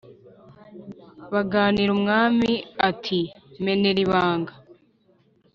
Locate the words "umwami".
1.97-2.51